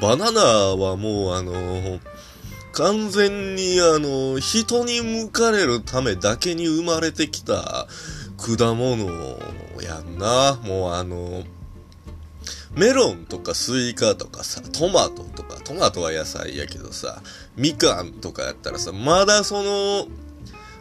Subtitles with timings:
[0.00, 1.98] バナナはもうあの、
[2.72, 7.88] 完全にあの、人に剥かれるためだけに生まれてきた
[8.36, 9.06] 果物
[9.82, 10.60] やんな。
[10.62, 11.42] もうあの、
[12.76, 17.22] メロンとかスイカとかさ、トマトとか、トマトは野菜やけどさ、
[17.56, 20.06] みかんとかやったらさ、まだその、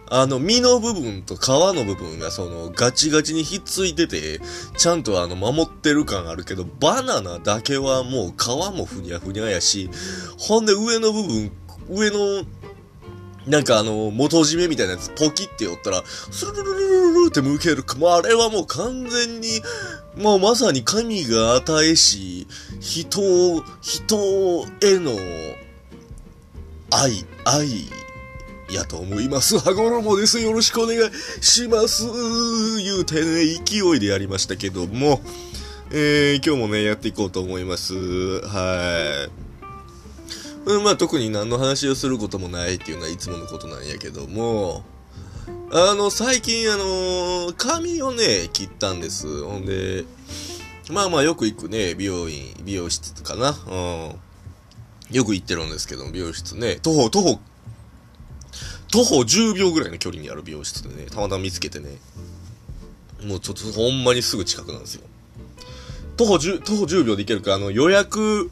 [0.10, 4.40] あの、実の部分と皮の部分がその、ガチガチにひっついてて、
[4.78, 9.90] ちゃんとあの、守ってる感あるけど、バナナだけはもう皮もふにゃふにゃやし、
[10.38, 11.52] ほんで上の部分、
[11.90, 12.46] 上の、
[13.48, 17.84] なんかあの、元締めみたいなやつ、ポキって寄ったら、スルルルルルルって向ける。
[18.00, 19.62] まあ、あれはもう完全に、
[20.16, 22.48] もうまさに神が与えし、
[22.80, 24.18] 人を、人
[24.82, 25.12] への
[26.92, 27.90] 愛、愛、
[28.70, 29.60] やと思います。
[29.60, 30.40] 羽衣です。
[30.40, 32.04] よろしくお願いします。
[32.84, 35.22] 言うてね、勢いでやりましたけども、
[35.92, 37.94] えー、今日もね、やっていこうと思います。
[38.42, 39.30] は
[40.66, 40.70] い。
[40.70, 44.84] うん、まあ特に何の話をすることもないっていうのはいつものことなんやけども、
[45.72, 49.44] あの、最近あの髪をね、切ったんです。
[49.44, 50.04] ほんで、
[50.92, 53.58] まあまあよく行くね、美容院、美容室かな。
[53.68, 55.16] うん。
[55.16, 57.40] よく行ってるんですけど、美容室ね、徒歩、徒歩
[58.98, 62.00] 徒歩10秒ぐらいの距離にある美容室でね、たまたま見つけてね、
[63.24, 65.04] もうちょっとほんまにすぐ近くなんですよ。
[66.18, 68.50] 徒歩10、徒歩10秒で行けるか、あの予約、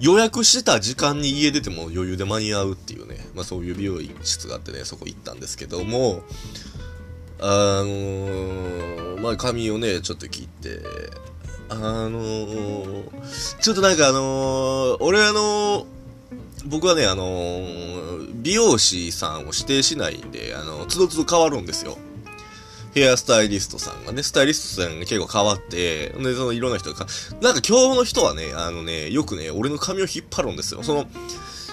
[0.00, 6.22] 予約した時間に家出ても余裕で間に合うっていうね、まあそういう美容室があってね、そこ行ったんですけども、
[7.38, 10.80] あのー、まあ髪をね、ちょっと切って、
[11.68, 15.86] あのー、ちょっとなんかあのー、俺あの
[16.66, 17.62] 僕はね、あの
[18.34, 21.98] 美容師さんを指定しないんで、あの、つどつど変わるんですよ。
[22.94, 27.06] ヘアスタイリストさんがね、スタイリストさんが結構変わって、で、そのいろんな人が、
[27.40, 30.82] なんか今日の人はね、あのね、よくね、俺の髪を引っ張るんですよ。
[30.82, 31.06] その、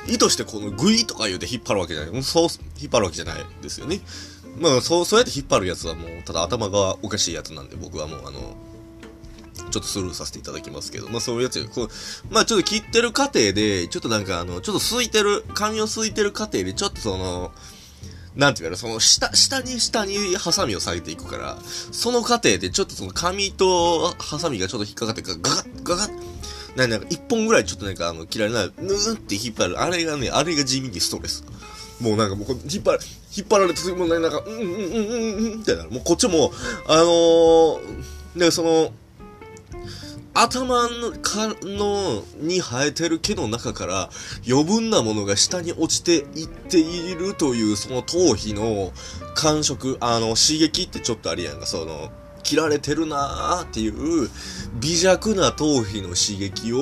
[0.08, 2.24] 意図してこのグイとか言うて引っ張るわけじゃない。
[2.24, 2.48] そう、
[2.80, 4.00] 引っ張るわけじゃないですよね。
[4.58, 8.56] まあ、そう、そうやって引っ張るやつはもう、ただ頭がおかしいやつなんで、僕はもうあの、
[9.70, 11.90] ちょっとスルーさせていただきますけど、まあそういうやつこう、
[12.34, 17.52] まあちょっと切ってる過程で、ちょっとなんかあの、ちょっと空いてる、髪を空いてる過程で、ちょっとその、
[18.36, 21.58] なんていうかなその下、下に下にハサミを下げていくから、
[21.92, 29.82] その過程でちょっとその髪とハサミがちょっと引っかかってガガッ、ガガッ、なんか一本ぐらいちょっとなんかあの、切られない、ぬーって引っ張る。
[29.82, 31.44] あれがね、あれが地味にストレス。
[32.00, 33.00] もうなんかもう引っ張ら、
[33.36, 35.84] 引っ張られて、もうなんか、うんうんうんうんうんってな。
[35.86, 36.54] もうこっちも、
[36.88, 37.80] あのー、
[38.38, 38.94] で、その、
[40.42, 44.10] 頭のかのに生えてる毛の中から
[44.48, 48.94] 余分なものが下に落ちていっているというその頭皮の
[49.36, 52.10] 感触、あの刺激ってちょっとあるやんか、その、
[52.42, 54.30] 切られてるなーっていう
[54.80, 56.80] 微弱な頭皮の刺激を、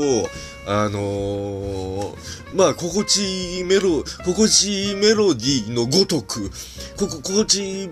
[0.67, 2.15] あのー、
[2.55, 6.51] まあ、心地いいメロ、心地いいメロディーのごとく、
[6.97, 7.89] ここ、心地いい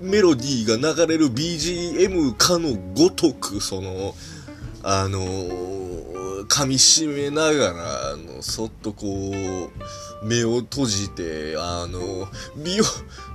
[0.00, 4.14] メロディーが流れる BGM かのごとく、その、
[4.84, 12.84] あのー、噛み締めながら、あの、そっとこう、目を閉じて、あの、美容、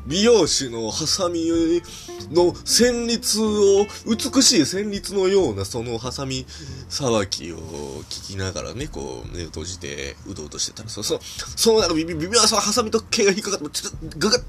[0.06, 1.47] 美容師のハサミ
[2.31, 6.46] の旋律を、美しい旋律のようなそのハサミ
[6.90, 7.57] さばきを
[8.09, 11.19] 聞きながらね、こう、目を閉じて、うとうとしてたら、そうそう、
[11.56, 14.44] そのなんかビビビビビハサミと毛が引っかかって、ちょっとガガッ、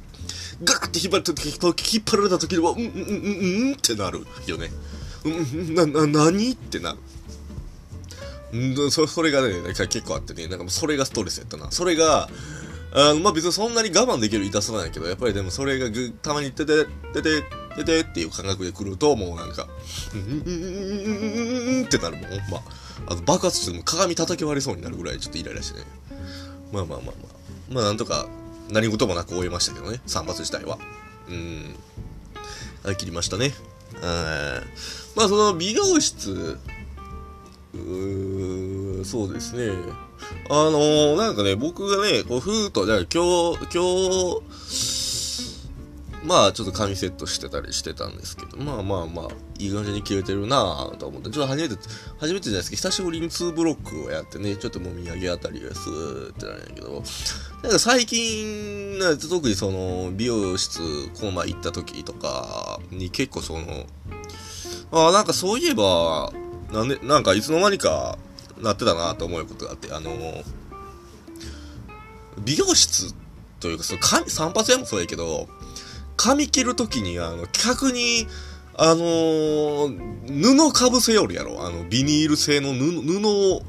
[0.65, 1.35] ガッって引っ張ると
[1.75, 4.71] き、引っ張られた時には、うん、うん、うん、うんってなるよね。
[5.75, 6.53] な、な、何？
[6.53, 6.95] ってな
[8.53, 8.59] る。
[8.59, 11.71] んそそれがね、なんか結構あってね、なんかもうそれがストレスやったな。
[11.71, 12.29] それが、
[12.95, 17.43] あの、まあ、別にそんなに我慢できる痛さなんやけど、やっぱりでもそれがぐ、たまにてて、てて、
[17.77, 19.69] ててっていう感覚で来ると、もうなんか、
[20.15, 22.63] うん、うん、ってなるもん、ほんま。
[23.07, 25.87] あの、爆発しても鏡叩き割れそうになるぐらいちょっとイライラしてね。
[26.73, 27.75] まあまあまあまあ。
[27.75, 28.27] まあなんとか、
[28.71, 30.79] 何事もなく終えましたけどね、散髪自体は。
[31.29, 31.75] うん。
[32.85, 33.53] はい、切りましたね。
[35.17, 36.59] まあその美容室、
[37.75, 39.73] うそうですね。
[40.51, 43.83] あのー、なんかね、僕がね、こう、ふーと、だから今日、今
[44.41, 45.09] 日、
[46.25, 51.77] まあ、ちょっと髪セットしてたりしてたんですけど、まあまあまあ、いい感じに切れてるなぁと思って、ちょっと初めて、
[52.19, 57.03] 初めてじゃないですけど、久しぶりに2ブロックをやってね、ちょっともみあげあたりがスーってなるんやけど、
[57.63, 60.79] なんか最近、特にその、美容室、
[61.19, 63.87] この前行った時とかに結構その、
[64.93, 66.33] あなんかそういえば、
[66.73, 68.17] なんで、なんかいつの間にか
[68.61, 70.13] なってたなと思うことがあって、あの、
[72.45, 73.13] 美容室
[73.59, 75.49] というか、その髪、散髪屋もそうやけど、
[76.17, 78.29] 髪切るときに、あの、客に、
[78.77, 81.67] あのー、布かぶせよるやろ。
[81.67, 83.63] あの、ビニール製の布、布を、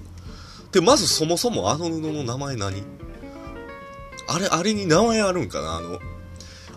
[0.71, 2.99] で、まずそもそもあの布の名前何？
[4.31, 5.77] あれ、あれに名前あるんかな？
[5.77, 5.99] あの、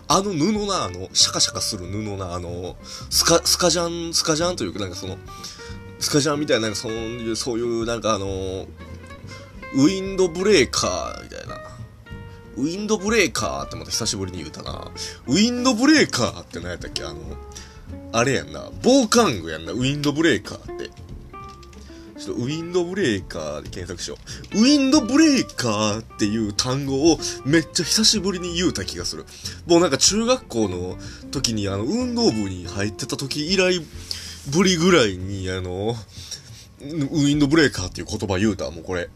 [0.07, 2.75] あの布な、あの、シャカシャカする布な、あの、
[3.09, 5.17] スカ、スカジャン、スカジャンというか、なんかその、
[5.99, 11.57] スカジャンみたいな、なんかそういう、そういう、なんかあの、ウィンドブレーカーみたいな。
[12.55, 14.91] ウィンドブレーカーってまた久しぶりに言うたな。
[15.27, 17.03] ウィンドブレーカーって何やったっけ？
[17.03, 17.19] あの、
[18.11, 18.69] あれやんな。
[18.83, 19.71] 防寒具やんな。
[19.71, 20.91] ウィンドブレーカーって。
[22.23, 24.17] ちょっとウィンドブレーカーで検索しよ
[24.53, 24.59] う。
[24.59, 29.25] ウィンドブレーカーっていう単語をめっちゃ久しぶりに言うた気がする。
[29.65, 30.97] もうなんか中学校の
[31.31, 33.79] 時にあの運動部に入ってた時以来
[34.51, 35.95] ぶりぐらいにあの、
[36.81, 39.09] ウィンドブレーカーっていう言葉言うたもうこれ。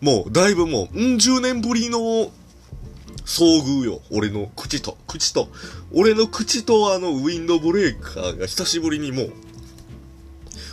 [0.00, 4.00] もうだいぶもう、ん10年ぶりの遭遇よ。
[4.10, 5.48] 俺の口と、口と。
[5.92, 9.32] 俺の口とあのウィンドブレーカーが久しぶりにもう、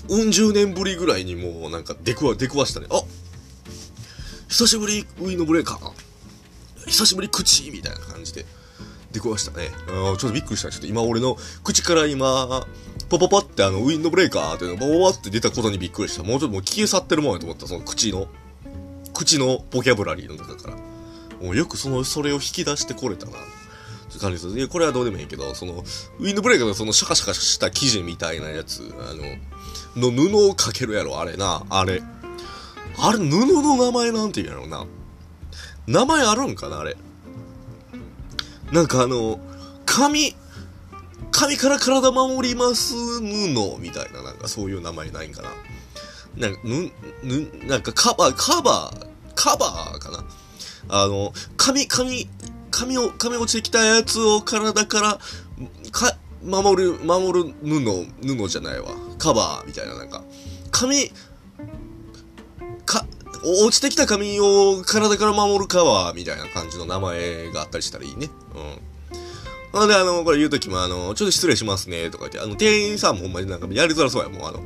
[0.08, 2.88] うん十年ぶりぐらいにもうなんか出くわ、出くわしたね。
[2.92, 3.02] あ
[4.48, 5.92] 久しぶりウィンドブレーカー。
[6.86, 8.46] 久しぶり口みたいな感じで
[9.12, 9.70] 出くわしたね。
[9.88, 10.70] ちょっとびっくりした。
[10.70, 12.66] ちょっと今俺の口から今、
[13.10, 16.24] ポポポってあのウィンドブレーカーっていうのポポポって出たことにびっくりした。
[16.24, 17.68] もうちょっともう消え去ってるもんやと思った。
[17.68, 18.28] その口の、
[19.14, 20.76] 口のボキャブラリーの中から。
[21.42, 23.34] もうよくその、それを引き出してこれたな。
[24.20, 24.58] 感じです。
[24.58, 25.84] いや、これはどうでもいいけど、その、
[26.20, 29.24] ウィンドブレーカーのそのシャカシャカした生地みたいなやつ、あの、
[29.96, 32.02] の布をかけるやろ、あれな、あれ。
[32.98, 34.86] あれ、布の名前なんて言うやろな。
[35.88, 36.98] 名前あるんかな、あれ。
[38.72, 39.40] なんかあの、
[39.86, 40.36] 髪、
[41.32, 43.24] 髪から体守ります布
[43.80, 45.50] みたいな、なんかそういう名前ないんかな。
[46.38, 46.92] なんか、ぬ、
[47.24, 50.26] ぬ、なんかカバー、カバー、カバーかな。
[50.90, 52.28] あの、髪、髪、
[52.72, 55.20] 髪を、髪落ちてきたやつを体から、
[55.92, 59.05] か、守る、守る布、布じゃないわ。
[59.26, 60.22] カバーみたいな、なんか。
[60.70, 61.10] 髪、
[62.86, 63.08] か、
[63.44, 68.30] 落ちてきた髪を体から守るカバーみたいな感じの名前があったりしたらいいね。
[68.54, 69.80] うん。
[69.80, 74.64] なので、あの、これ言うときも、あの、ちょっと失礼しますね、とか言って、あの、店員さんもほんまになんかやりづらそうやもん、あの、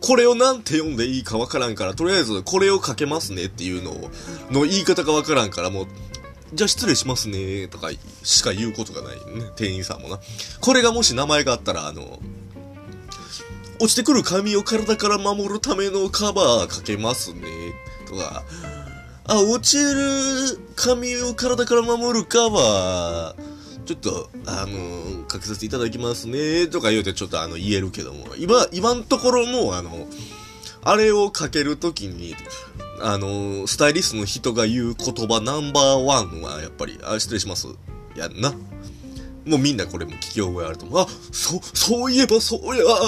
[0.00, 4.10] これをなんて読んでいいかわからんから、とりあえずこれをかけますねっていうのを、
[4.52, 5.86] の言い方がわからんから、もう、
[6.54, 7.90] じゃあ失礼しますね、とか
[8.22, 9.50] しか言うことがないね。
[9.56, 10.20] 店員さんもな。
[10.60, 12.20] これがもし名前があったら、あの、
[13.78, 17.42] 落ちてくる髪を体から守るためのカバーかけますね、
[18.06, 18.44] とか、
[19.24, 30.08] あ、落ちる髪を体から守るカバー、ちょっと、あの、かけさせていただきますね、とか言うてちょっとあの言えるけども、今、今んところもあの、
[30.82, 32.34] あれをかけるときに、
[33.00, 37.68] あの、スタイリストの人が言う言葉ナンバーワンは、やっぱり、あ、失礼します。
[38.16, 38.54] やんな。
[39.46, 41.00] もうみんなこれも聞き覚えあると思う。
[41.00, 42.98] あ、そ、そういえばそうや、は、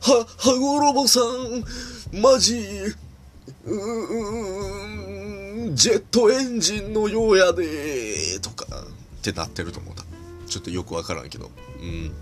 [0.00, 1.64] はごろぼさん、
[2.20, 2.58] マジ、
[3.64, 8.66] うーん、ジェットエンジンのようやで、とか、
[9.20, 10.04] ってなってると思うた。
[10.48, 11.50] ちょっとよくわからんけど。
[11.80, 12.12] うん。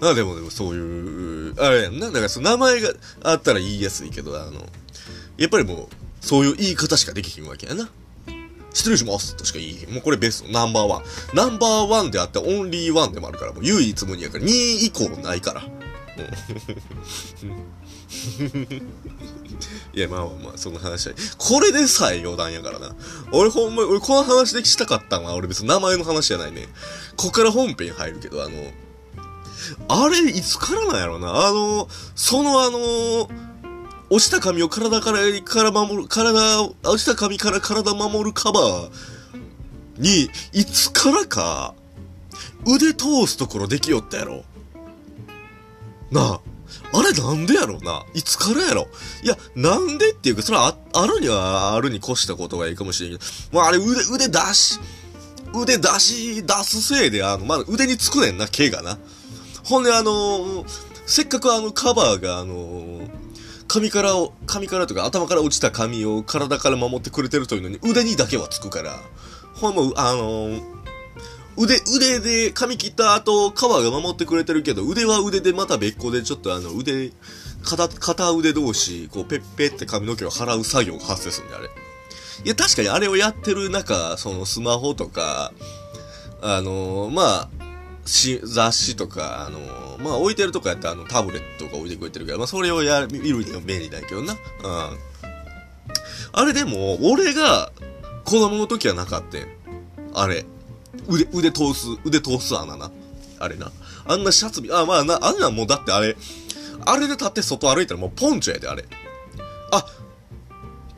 [0.00, 2.06] あ、でもでもそういう、あれやんな。
[2.08, 4.66] だからその名前があったら言いやすいけど、あの、
[5.36, 5.88] やっぱりもう、
[6.20, 7.88] そういう言い方しかできひんわけやな。
[8.78, 11.02] 失礼しますとしか言いもうこれベスト、ナンバーワン。
[11.34, 15.62] ナンバーワンであってオンリーワンでもあるから、もう唯一無二やから、2位以降ないから。
[19.92, 21.14] いや、まあまあまあ、その話は。
[21.38, 22.94] これでさえ余談やからな。
[23.32, 26.68] 俺ほんま、俺この話でしたかったんは、俺別に名前の話じゃないね。
[27.16, 28.70] ここから本編入るけど、あの、
[29.88, 31.46] あれ、いつからなんやろな。
[31.46, 33.28] あの、そのあの、
[34.10, 38.90] 落ちた髪を体から、から守る、体、落ちた髪から体守るカバー
[39.98, 41.74] に、いつからか、
[42.66, 44.44] 腕通すところできよったやろ。
[46.10, 46.40] なあ。
[46.92, 48.04] あれなんでやろな。
[48.14, 48.88] いつからやろ。
[49.22, 54.80] いや、なんでっていうか、それはあ、あるにはあるに越したことがいいかもしれんけど、まああれ腕、腕出し、
[55.54, 58.98] 腕出し、出すせいで、あの、まあ腕につくねんな、毛がな。
[59.64, 60.64] ほんであのー、
[61.06, 63.10] せっかくあのカバーがあのー、
[63.68, 68.98] 髪からを、髪からとか頭から落ちた髪を体から守ってくれてるというのに腕にだけはつくから、
[69.54, 70.62] ほんもあのー、
[71.58, 77.12] 腕、腕で髪切った後、皮が守ってくれてるけど、腕は腕でまた別個でちょっとあの、腕、
[77.62, 81.68] 片、片腕同士、こう、ペッペって髪の毛を払う作業が発生するんで、あれ。
[82.44, 85.52] いや、確かにあれをやってる中、そのスマホとか、
[86.40, 87.57] あのー、まあ、
[88.08, 94.32] し、雑誌とか、あの、まあ置いてるとこやったらあのタブレットとか置いてくれてるから、まあそれをやる、見るには便利だけどな。
[94.32, 94.38] うん。
[96.32, 97.72] あれでも、俺が
[98.24, 99.38] 子供の時はなかった
[100.20, 100.44] あれ。
[101.08, 102.90] 腕、腕通す、腕通す穴な。
[103.38, 103.70] あれな。
[104.06, 106.16] あんなシャツあ、まあな、あんなもうだってあれ、
[106.84, 108.84] あれで立って外歩いたらもうポンチョやで、あれ。
[109.72, 109.84] あ、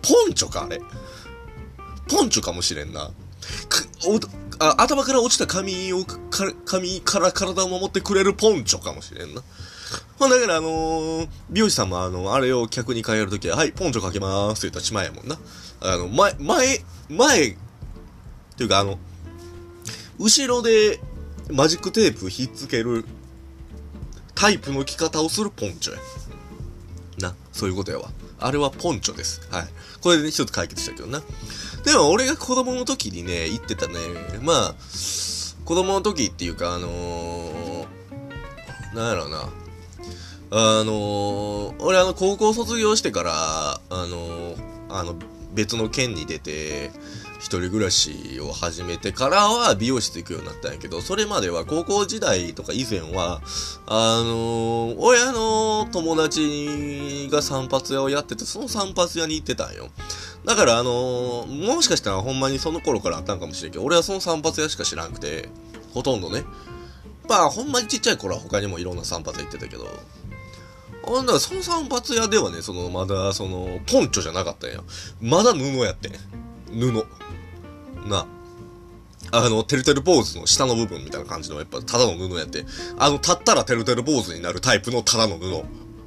[0.03, 0.81] ポンチョか、あれ。
[2.09, 3.11] ポンチョかもしれんな。
[4.61, 6.05] あ頭から落ちた髪を、
[6.67, 9.43] 髪から体を守ってくれるポンチョかもしれんな。
[10.19, 15.39] まあ、だからあのー、美容師さんもあの、あれを客に変えるときは、はい、ポンチョかけまーすって言ったらしまいやもんな。
[15.81, 17.57] あの、前、前、前、っ
[18.57, 18.99] ていうかあの、
[20.19, 21.01] 後ろで
[21.51, 23.07] マジックテープひっつける
[24.35, 25.99] タイプの着方をするポンチョや。
[27.19, 28.11] な、そういうことやわ。
[28.39, 29.41] あれはポンチョです。
[29.51, 29.69] はい。
[30.03, 31.23] これでね、一つ解決したけどな。
[31.85, 33.95] でも俺が子供の時にね、言ってたね、
[34.43, 34.75] まあ、
[35.65, 37.87] 子供の時っていうか、あのー、
[38.95, 39.49] なんやろうな。
[40.53, 44.57] あのー、俺あの、高校卒業してから、あのー、
[44.89, 45.15] あの、
[45.55, 46.91] 別の県に出て、
[47.41, 53.41] 一人暮らしを始めてからは美容室行くようになったんやけど、それまでは高校時代とか以前は、
[53.87, 59.89] あのー、親の友達が散髪屋をやってて、その散髪屋に行ってたんよ。
[60.45, 65.49] だからあのー、もしかしたらほんまにその頃からあったんかもしれんけど、俺はその散髪屋しか知らんくて、
[65.95, 66.45] ほとんどね。
[67.27, 69.89] まあ、ほんまにちっちゃい頃は他にもいろんな散髪屋行ってたけど、
[71.03, 74.83] ほんだらその散髪屋ではね、その、まだ、その、ポンチョじゃなかったんや。
[75.23, 76.13] まだ布やってん。
[76.79, 77.07] 布。
[78.07, 78.27] な。
[79.33, 82.65] あの、てるてるポーズの下の部分みたいな感じの、やっぱ、ただの布やって、
[82.99, 85.55] あの、立ったらてるてるポーズになるタイプのただの布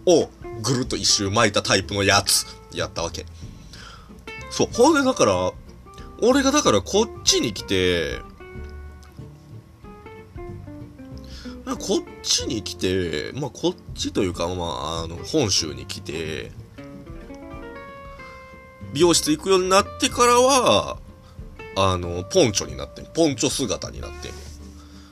[0.10, 0.30] を、
[0.62, 3.26] ぐるっと一周巻いたタイプのやつ、やったわけ。
[4.50, 4.68] そう。
[4.74, 5.52] ほんで、だから、
[6.22, 8.20] 俺がだからこっちに来て、
[11.66, 16.52] こっちに来て、まあ、こっちというか、まあ、あの、本州に来て、
[18.94, 20.98] 美容室行くようになってからは、
[21.76, 24.30] あの、ポンチョになってポンチョ姿になって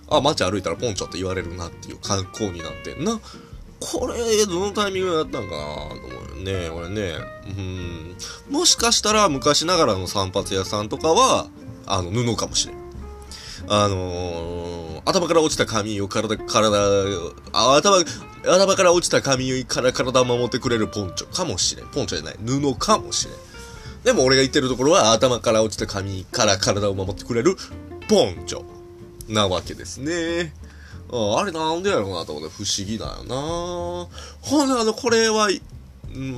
[0.09, 3.19] あ、街歩いたらポンチョって言われるなっていう観光になってな。
[3.79, 5.65] これ、どのタイミングだったんかな
[5.99, 6.69] と思うよね。
[6.69, 7.13] 俺ね。
[7.57, 8.15] うん。
[8.49, 11.47] もしかしたら昔ながらの散髪屋さんとかは、
[11.87, 12.77] あの、布かもしれん。
[13.67, 16.77] あのー、頭から落ちた髪を体、体、
[17.53, 17.97] あ、頭、
[18.43, 21.87] 頭から落ちた髪から体を守ってくれるポンチョかもしれん。
[21.87, 22.37] ポンチョじゃない。
[22.45, 23.50] 布かもしれん。
[24.03, 27.55] でも俺が言ってるところは頭から落ちた髪から体を守ってくれる
[28.07, 28.63] ポンチョ
[29.29, 30.53] なわけですね。
[31.11, 35.49] ああれなんでやろうなと思って不思議だよなほんであの、これは、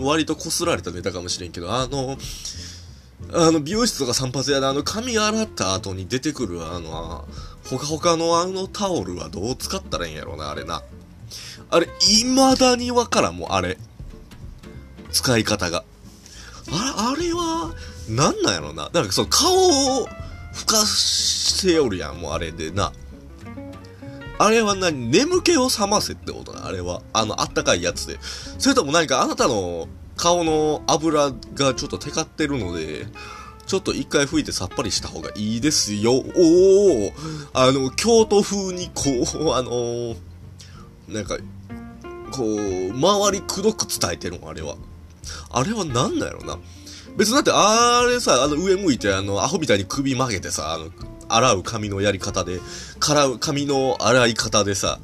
[0.01, 2.17] 割と擦られたネタかもしれんけど、あの、
[3.31, 7.25] あの、美容室とか散髪屋であの、髪洗った後に出てくるあの、
[7.69, 10.81] ほかほかのあのタオルはどう使ったらいいんやろうな、あれな。
[11.69, 13.77] あれ、未だにわからんもん、あれ。
[15.11, 15.83] 使い方が。
[16.71, 17.73] あれ、あれは、
[18.09, 18.89] なんなんやろな。
[18.93, 20.07] なんかその顔を
[20.53, 22.91] ふかしておるやん、もうあれでな。
[24.39, 25.09] あれは何？
[25.11, 27.01] 眠気を覚ませってことなあれは。
[27.13, 28.17] あの、あったかいやつで。
[28.21, 33.05] それとも何かあなたの顔の油がちょっとテカってるので、
[33.65, 36.11] ちょっと一回吹いてさっぱりした方がいいですよ。
[36.13, 36.23] おお
[37.53, 39.03] あの、京都風にこ
[39.35, 40.17] う、 あのー、
[41.07, 41.37] なんか、
[42.31, 44.75] こう、周りくどく伝えてるの、あれは。
[45.51, 46.57] あれは何なんやろな。
[47.17, 50.89] 別にだって、あれさ、あの上向いて、あの、アホみたいに首曲げてさ、あの、
[51.29, 52.59] 洗う髪のやり方で、
[52.99, 54.99] からう髪の洗い方でさ、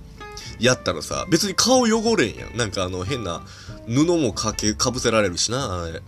[0.59, 2.57] やったらさ、別に顔汚れんやん。
[2.57, 3.41] なんかあの、変な
[3.87, 6.01] 布もかけ、かぶせられるしな、あれ。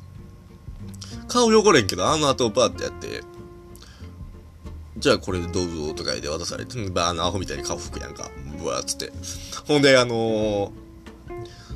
[1.27, 3.22] 顔汚れんけど、あの後バーってやって、
[4.98, 8.30] じゃあこれでどうぞとか言って渡されて、バーのアホみたいに顔拭くやんか。
[8.60, 9.12] ブワーっつって。
[9.68, 10.72] ほんで、あのー、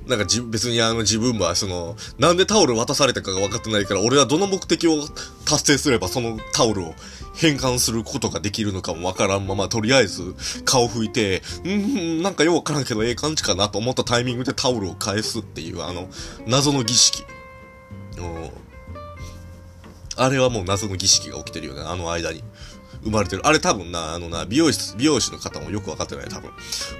[0.07, 5.01] なんかじ、別にあの自分はその、なんでタオル渡されたかが分かってないから、俺はどの目的を
[5.45, 6.93] 達成すればそのタオルを
[7.35, 16.07] 変換することができるのかも分からんまま、とりあえず顔拭いて、うん、なんかよくわからんけどええ感じかなと思ったタイミングでタオルを返すっていうあの、
[16.45, 17.23] 謎の儀式。
[20.17, 22.43] あれはもう謎の儀式が起きてるよね、あの間に。
[23.03, 23.45] 生まれてる。
[23.45, 26.51] あれ多分な、あのな、美容室、美容師の方もよくわかってない、多分。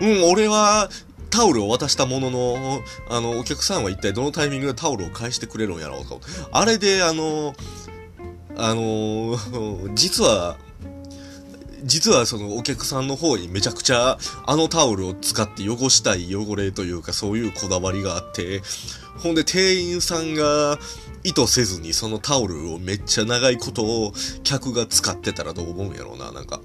[0.01, 0.89] うん、俺は、
[1.36, 6.22] タオルを渡したものの、あの、お客さんは一体どのタイミングでタオルを返してくれるんやろうと。
[6.54, 7.54] あれで、あの、
[8.56, 9.38] あの、
[9.96, 10.56] 実は、
[11.84, 18.63] 実はそのお客さんの方にめちゃくちゃあのタオルを使って汚したい汚れというかそういうこだわりがあって、
[19.20, 20.80] ほんで店員さんが
[21.24, 24.13] 意図せずにそのタオルをめっちゃ長いことを
[24.44, 26.62] 客が使ってたらどう思うんやろうな、なんか。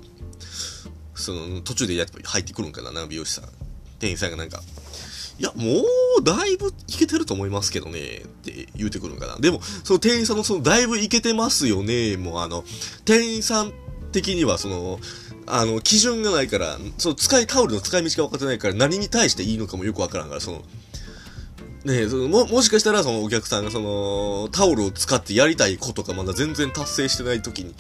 [1.15, 3.60] その途中でやっぱ入ってくるんかな、美容師さん。
[4.00, 4.61] 店員さんがなんか、
[5.38, 5.85] いや、も
[6.19, 9.37] う、だいぶいけてると思いますけどね、って言うてくるんかな。
[9.37, 12.64] でも、その店員さんのその、だいぶいけてますよね、もうあの、
[13.04, 13.73] 店員さん
[14.12, 15.00] 的にはその、
[15.47, 20.64] あの、基準がないから、その使い、タオルの使い道が分かってないから、何に対していいのかもよくわからんから、その、
[21.85, 27.75] ねそのも、もしかしたらそのお客さんがその、タオルを使ってやりたいことがまだ全然達成してない時に、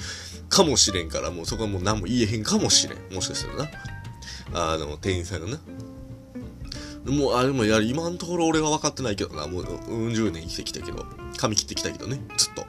[0.48, 3.14] かもしれんから、もうそこはもう何も言えへんかもしれん。
[3.14, 3.70] もしかしたらな。
[4.72, 5.58] あの、店員さんがな。
[7.10, 9.46] もう、あれもや、今のところ俺は分かってないけどな。
[9.46, 11.04] もう、うん十年生きてきたけど、
[11.36, 12.20] 髪切ってきたけどね。
[12.36, 12.64] ずっと。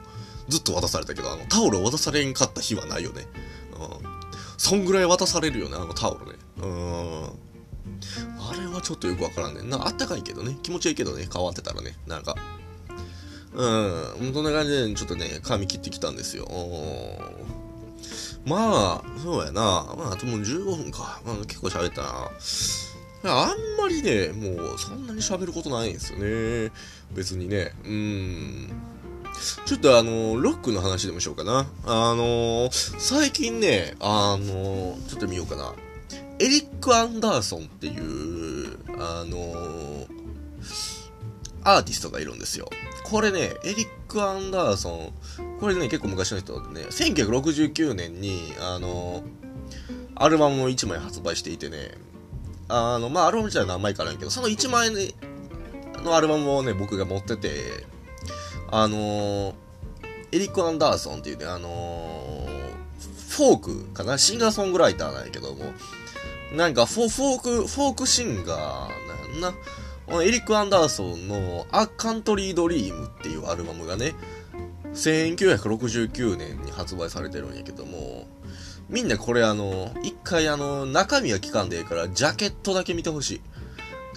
[0.48, 3.26] ずっと渡されたけど、あの、タオル渡されんかった日はないよね。
[3.74, 4.22] うん。
[4.58, 6.32] そんぐらい渡されるよね、あのタオルね。
[6.58, 7.24] うん。
[7.24, 9.86] あれはちょっとよくわからんねんな。
[9.86, 10.56] あったかいけどね。
[10.62, 11.28] 気持ちいいけどね。
[11.32, 11.96] 変わってたらね。
[12.06, 12.36] なんか。
[13.54, 14.32] うん。
[14.34, 16.48] そんな感じで、ちょっとね、髪切ってきたんですよ。
[18.44, 19.62] まあ、そうやな。
[19.96, 21.20] まあ、あともう15分か。
[21.24, 22.30] まあ、結構喋ったな。
[23.24, 26.72] あんまりね、もうそんなに喋ることないんですよね。
[27.12, 27.72] 別にね。
[27.84, 28.72] うん。
[29.64, 31.66] ちょっとあの、ロックの話でもしようかな。
[31.84, 35.72] あの最近ね、あのちょっと見ようかな。
[36.38, 40.06] エリック・アンダーソンっていう、あの
[41.64, 42.68] アーティストがいるんですよ。
[43.04, 45.12] これね、エリック・アンダーソン、
[45.60, 49.22] これね、結構昔の人でね、1969年に、あの
[50.14, 51.96] アルバムを1枚発売していてね、
[52.74, 54.90] あの、まあ、アルバム自体は何枚かあるんやけど、その1枚
[56.02, 57.50] のアルバムをね、僕が持ってて、
[58.70, 59.54] あの
[60.32, 62.46] エリック・アンダーソンっていうね、あの
[63.28, 64.16] フォークかな？
[64.16, 65.72] シンガーソングライターなんやけども、
[66.56, 69.54] なんかフォフォーク、フォークシンガーなん
[70.08, 70.22] な？
[70.22, 74.14] エリック・アンダーソンのア・カントリー・ドリームっていうアルバムがね、
[74.94, 78.21] 1969年に発売されてるんやけども、
[78.92, 83.40] みんなこれあの、一回あの、中身は聞かんでええから、ジャケットだけ見てほしい。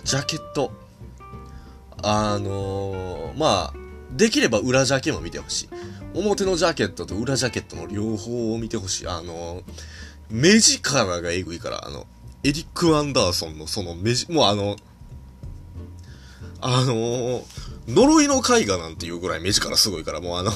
[0.03, 0.74] ジャケット。
[2.03, 3.74] あのー、まあ、
[4.12, 5.70] できれば裏ジャケも見てほしい。
[6.13, 9.08] 表のジャケットと裏ジャケットの両方を見てほしい。
[9.08, 9.63] あのー、
[10.29, 12.05] 目力がえぐいから、あの、
[12.44, 14.75] エリック・アンダーソンのその目じ、もうあの、
[16.60, 17.44] あのー、
[17.88, 20.52] 呪いの絵画なんていうぐらい目力すごいから、もうあの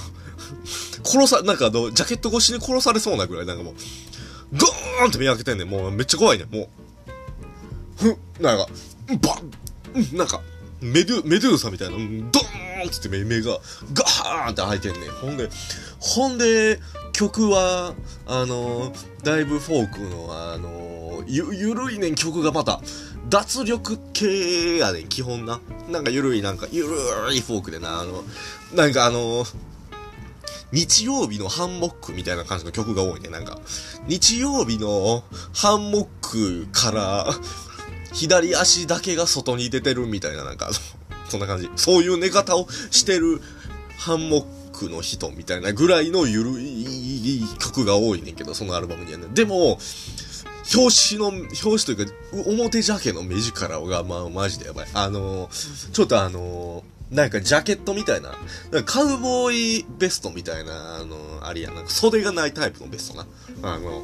[1.06, 3.76] 殺さ、なんかあの、ジャケット越しに殺されそうなぐらい、なんかもう、
[4.54, 5.70] ドーンって目開けてんねん。
[5.70, 6.50] もうめっちゃ怖いねん。
[6.50, 6.68] もう、
[7.98, 8.68] ふなんか、
[9.22, 9.36] バ
[9.96, 10.42] ッ、なんか、
[10.82, 13.60] メドゥ、メドゥーサみたいな、ドーンって目目が
[13.94, 15.12] ガーンって開いてんねん。
[15.12, 15.50] ほんで、
[16.00, 16.80] ほんで、
[17.12, 17.94] 曲は、
[18.28, 22.82] あのだいぶフォークの、あのゆ、ゆるいねん曲がまた、
[23.30, 25.60] 脱力系やねん、基本な。
[25.92, 26.90] なんかゆるい、なんか、ゆる
[27.34, 28.24] いフォークでな、あの、
[28.74, 29.46] なんかあの
[30.72, 33.60] 日曜日のハンモックみたいな感じの曲が多いね、なんか。
[34.08, 37.28] 日曜日のハンモックから、
[38.14, 40.70] 左足だけが外に出てるみたいな、なんか、
[41.30, 41.70] そんな感じ。
[41.76, 43.42] そういう寝方をしてる
[43.98, 49.26] ハンモックの人みたいなぐらいのゆるい曲が多いねんけど、そのアルバムにはね。
[49.34, 49.80] でも、
[50.76, 52.14] 表紙の、表紙というか、
[52.48, 54.88] 表ジャケの目力が、まあ、マジでやばい。
[54.94, 58.36] あのー、ちょっとあのー、なんかジャケットみたいな、
[58.72, 63.28] なカウボーイベストみたいな、あの、あれや、なんか袖がないタイプのベストな。
[63.64, 64.04] あの、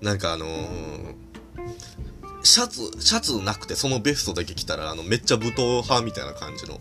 [0.00, 1.14] なんかあのー、
[2.42, 6.80] シャツ、シャツなくてそのベストだけ着たら、あの、めっちゃ武闘派みたいな感じの、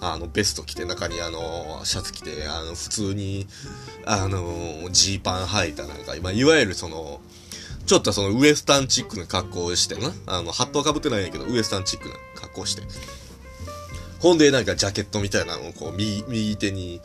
[0.00, 3.46] あの、ベスト着て、中にあの、シャツ着て、あの、普通に、
[4.04, 7.20] あの、ジーパン履いたなんか、今、いわゆるその、
[7.86, 10.12] ちょっとそのウエスタンチックな格好してな。
[10.26, 12.82] あの、ハットは被ってないんやけど、ウエスタンチックな格好して。
[14.22, 17.00] ほんで、なんかジャケットみたいなのをこう、右、右手に、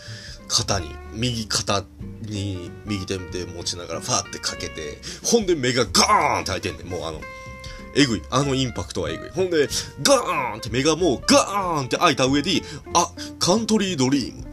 [0.47, 1.83] 肩に、右肩
[2.21, 6.87] に、右手で持ちながら、ファーってかけて、ほんで目がガーンって開いてんねん。
[6.87, 7.19] もうあの、
[7.95, 8.21] えぐい。
[8.29, 9.29] あのインパクトはえぐい。
[9.31, 9.67] ほんで、
[10.03, 12.61] ガーンって目がもうガーンって開いた上で、
[12.93, 14.46] あ、カントリードリーム、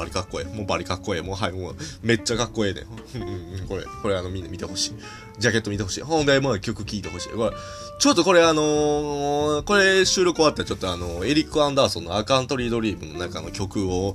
[0.00, 0.56] バリかっこええ。
[0.56, 1.22] もうバリかっこええ。
[1.22, 3.66] もうはい、もうめっちゃかっこええねん。
[3.66, 4.94] これ、これあのみんな見てほしい。
[5.38, 6.02] ジャケット見てほしい。
[6.02, 7.28] ほんで、まあ曲聴いてほしい。
[7.30, 7.56] これ、
[7.98, 14.14] ちょっとこれあのー、これ収録終わったらちょっとあの、エリック・アンダーソンのアカントリードリームの中の曲を、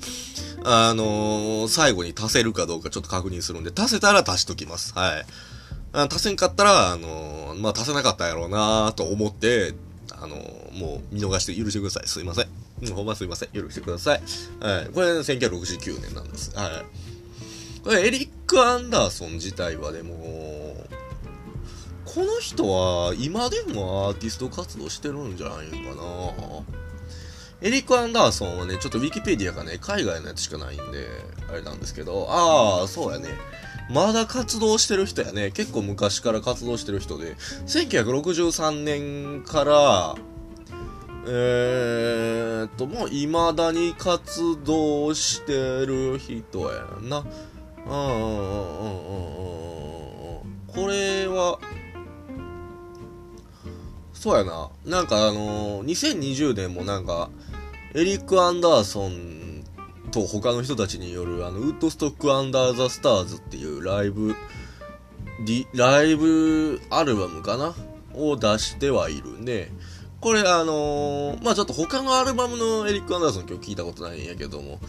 [0.63, 4.93] あのー、最後に足せるかどうかちょっと確認するんで、足せたら足しときます。
[4.95, 5.26] はい。
[5.93, 9.76] 足せんかったら、あの、まあ、足せなかったやろうなと思って、
[10.12, 10.36] あの、
[10.74, 12.08] もう見逃して許してください。
[12.08, 12.64] すいません。
[12.81, 13.49] うん、ほんますいません。
[13.49, 14.21] 許してください。
[14.59, 14.85] はい。
[14.93, 16.55] これ、1969年なんです。
[16.55, 16.85] はい。
[17.83, 20.75] これ、エリック・アンダーソン自体はでも、
[22.05, 26.63] この人は今でもアーティスト活動してるんじゃないかな
[27.61, 31.07] エリック・アンダーソンはね、ちょっとウィキペディアがね、海外のやつしかないんで、
[31.49, 33.29] あれなんですけど、ああ、そうやね。
[33.89, 35.51] まだ活動してる人やね。
[35.51, 37.35] 結構昔から活動してる人で、
[37.67, 40.15] 1963年から、
[41.27, 47.25] えーっと、もう未だに活動してる人やな。
[47.88, 49.29] うんうんうんうんうん
[50.38, 50.47] うん。
[50.67, 51.59] これは、
[54.13, 54.69] そうやな。
[54.85, 57.29] なんかあのー、2020年もなんか、
[57.93, 59.63] エリック・アンダーソン
[60.11, 64.35] と他の人たちによる、あの、ウッドストック・アンダー・ザ・スターズっていうライブ、
[65.73, 67.75] ライブアルバムかな？
[68.17, 69.71] を出してはいるね。
[70.21, 74.80] これあのー、まあちょっと他のアルバムのエリック・アンダーソン今日聞いたことないんやけども、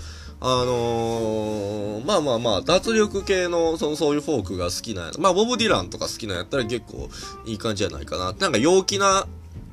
[0.41, 7.09] あのー、まあまあまあ、脱力系の、その、そういうフォークが好きな、まあ、ボブ・ディランとか好きなんやったら結構
[7.47, 8.33] いい感じじゃないかな。
[8.33, 9.27] なんか陽気な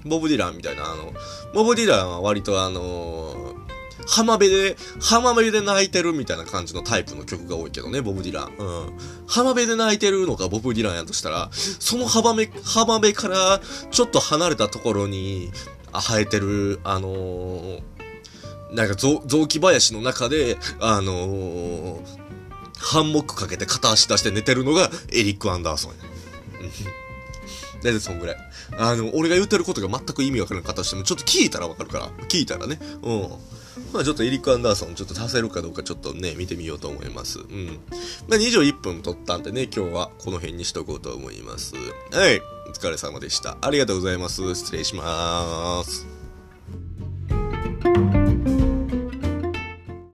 [0.06, 1.14] ボブ・ディランみたいな、あの、
[1.54, 3.53] ボブ・ディランは割とあの、
[4.08, 8.56] 浜辺で、浜辺で泣いてるみたいな感じのタイプの曲が多いけどね、ボブ・ディラン。
[8.58, 8.98] うん。
[9.28, 13.62] 浜辺で泣いてるのがボブ・ディランやとしたら、その浜辺、浜辺から
[13.92, 15.52] ちょっと離れたところに
[15.94, 17.82] 生えてる、あのー、
[18.74, 22.24] なんか雑木林の中で、あのー、
[22.76, 25.98] ハンモックかけて片足出して寝てるのがエリック・アンダーソンや。
[27.84, 28.38] 大体そんぐらい。
[28.78, 32.08] あの、俺が言ってることが全く意味わからなかったとしても、ちょっと聞いたらわかるから。
[32.30, 32.80] 聞いたらね。
[33.04, 33.30] うん。
[33.92, 37.40] まあちょっとエリック・アンダーソンちょっと足せるかどうかちょっとね、見てみようと思います。
[37.40, 37.80] うん。
[38.28, 41.76] まあ21分撮ったんでね、今日はこの辺にしとこうと思います。
[41.76, 42.42] はい。
[42.68, 43.58] お疲れ様でした。
[43.62, 44.56] ありがとうございます。
[44.56, 46.08] 失礼します。